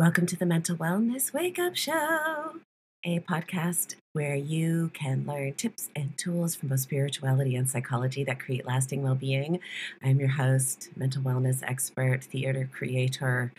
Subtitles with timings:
[0.00, 2.54] Welcome to the Mental Wellness Wake Up Show,
[3.04, 8.40] a podcast where you can learn tips and tools from both spirituality and psychology that
[8.40, 9.60] create lasting well being.
[10.02, 13.52] I'm your host, mental wellness expert, theater creator,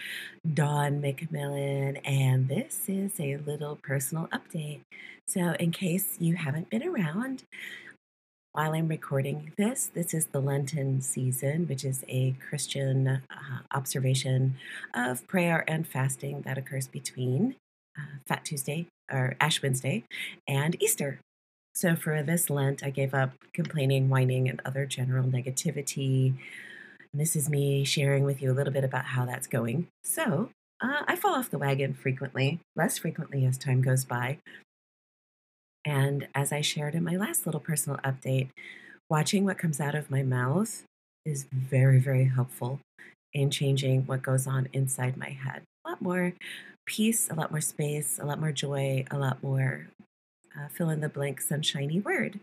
[0.51, 4.79] Dawn McMillan, and this is a little personal update.
[5.27, 7.43] So, in case you haven't been around,
[8.53, 13.19] while I'm recording this, this is the Lenten season, which is a Christian uh,
[13.73, 14.55] observation
[14.93, 17.55] of prayer and fasting that occurs between
[17.97, 20.03] uh, Fat Tuesday or Ash Wednesday
[20.47, 21.19] and Easter.
[21.73, 26.33] So for this Lent, I gave up complaining, whining, and other general negativity.
[27.13, 29.88] And this is me sharing with you a little bit about how that's going.
[30.03, 30.49] So
[30.81, 34.39] uh, I fall off the wagon frequently, less frequently as time goes by,
[35.85, 38.49] and as I shared in my last little personal update,
[39.09, 40.83] watching what comes out of my mouth
[41.25, 42.80] is very, very helpful
[43.33, 45.64] in changing what goes on inside my head.
[45.86, 46.33] A lot more
[46.86, 49.88] peace, a lot more space, a lot more joy, a lot more
[50.58, 52.39] uh, fill in the blank sunshiny word.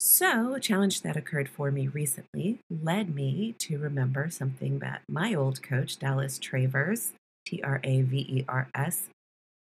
[0.00, 5.32] So, a challenge that occurred for me recently led me to remember something that my
[5.32, 7.12] old coach, Dallas Travers,
[7.46, 9.08] T R A V E R S,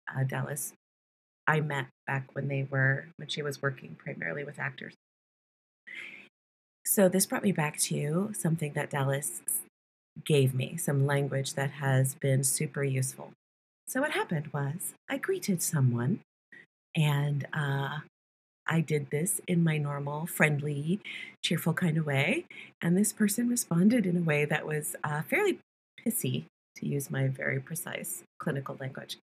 [0.09, 0.73] uh, Dallas
[1.51, 4.93] I met back when they were when she was working primarily with actors.
[6.85, 9.41] So this brought me back to something that Dallas
[10.23, 13.33] gave me, some language that has been super useful.
[13.85, 16.21] So what happened was I greeted someone
[16.95, 17.99] and uh,
[18.65, 21.01] I did this in my normal, friendly,
[21.43, 22.45] cheerful kind of way.
[22.81, 25.59] And this person responded in a way that was uh, fairly
[25.99, 26.45] pissy,
[26.77, 29.17] to use my very precise clinical language.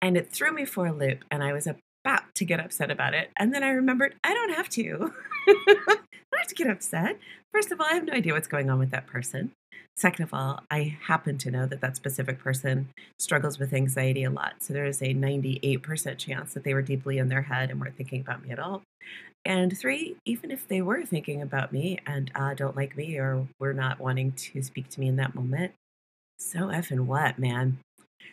[0.00, 3.14] And it threw me for a loop, and I was about to get upset about
[3.14, 3.30] it.
[3.36, 5.12] And then I remembered I don't have to.
[5.48, 7.18] I don't have to get upset.
[7.52, 9.52] First of all, I have no idea what's going on with that person.
[9.96, 12.88] Second of all, I happen to know that that specific person
[13.18, 14.54] struggles with anxiety a lot.
[14.60, 17.96] So there is a 98% chance that they were deeply in their head and weren't
[17.96, 18.82] thinking about me at all.
[19.44, 23.48] And three, even if they were thinking about me and uh, don't like me or
[23.58, 25.72] were not wanting to speak to me in that moment,
[26.38, 27.78] so effing what, man?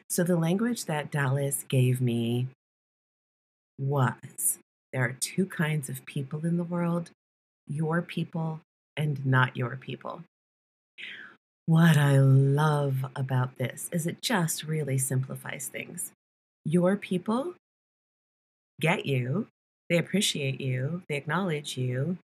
[0.09, 2.47] So the language that Dallas gave me
[3.79, 4.59] was
[4.93, 7.11] there are two kinds of people in the world
[7.67, 8.61] your people
[8.95, 10.21] and not your people.
[11.65, 16.11] What I love about this is it just really simplifies things.
[16.63, 17.55] Your people
[18.79, 19.47] get you,
[19.89, 22.17] they appreciate you, they acknowledge you,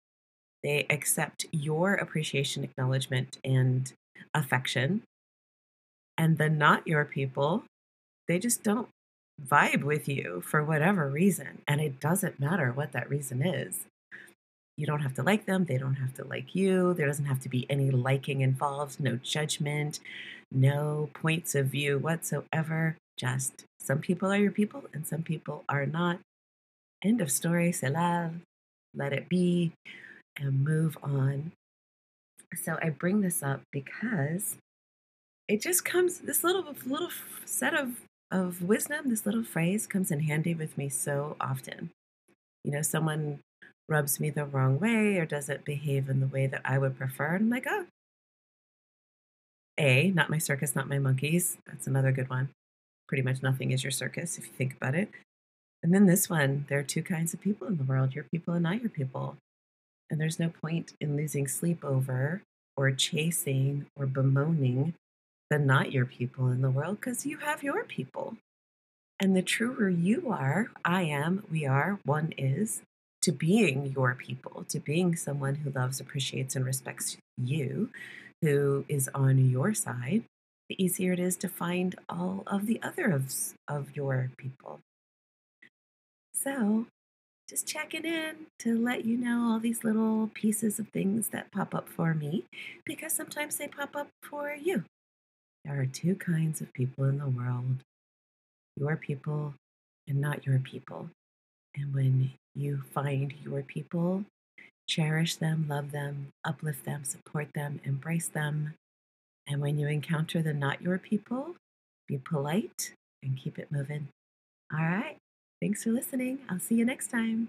[0.63, 3.93] they accept your appreciation, acknowledgement, and
[4.35, 5.03] affection.
[6.19, 7.65] And the not your people
[8.29, 8.89] they just don't
[9.43, 11.63] vibe with you for whatever reason.
[11.67, 13.87] And it doesn't matter what that reason is.
[14.77, 16.95] You don't have to like them, they don't have to like you.
[16.95, 19.99] There doesn't have to be any liking involved, no judgment,
[20.53, 22.97] no points of view whatsoever.
[23.17, 26.21] Just some people are your people and some people are not.
[27.03, 27.73] End of story.
[27.73, 27.91] C'est
[28.95, 29.73] Let it be
[30.37, 31.53] and move on.
[32.55, 34.57] So I bring this up because
[35.49, 37.11] it just comes this little little
[37.45, 41.91] set of of wisdom, this little phrase comes in handy with me so often.
[42.63, 43.41] You know, someone
[43.89, 47.37] rubs me the wrong way or doesn't behave in the way that I would prefer.
[47.37, 47.87] And I'm like, oh,
[49.79, 51.57] A, not my circus, not my monkeys.
[51.67, 52.51] That's another good one.
[53.09, 55.09] Pretty much nothing is your circus if you think about it.
[55.83, 58.53] And then this one, there are two kinds of people in the world your people
[58.53, 59.37] and not your people.
[60.11, 62.43] And there's no point in losing sleep over
[62.77, 64.95] or chasing or bemoaning
[65.51, 68.37] the not your people in the world because you have your people.
[69.21, 72.83] And the truer you are, I am, we are, one is,
[73.23, 77.91] to being your people, to being someone who loves, appreciates, and respects you,
[78.43, 80.23] who is on your side,
[80.69, 83.35] the easier it is to find all of the other of,
[83.67, 84.81] of your people.
[86.33, 86.87] So,
[87.49, 91.75] just checking in to let you know all these little pieces of things that pop
[91.75, 92.45] up for me
[92.85, 94.85] because sometimes they pop up for you.
[95.65, 97.79] There are two kinds of people in the world
[98.77, 99.55] your people
[100.07, 101.11] and not your people.
[101.75, 104.25] And when you find your people,
[104.89, 108.75] cherish them, love them, uplift them, support them, embrace them.
[109.47, 111.57] And when you encounter the not your people,
[112.07, 114.09] be polite and keep it moving.
[114.73, 115.17] All right.
[115.61, 116.39] Thanks for listening.
[116.49, 117.49] I'll see you next time.